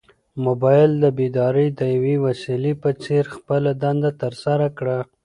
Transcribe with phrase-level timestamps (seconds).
[0.45, 4.97] موبایل د بیدارۍ د یوې وسیلې په څېر خپله دنده ترسره کړه.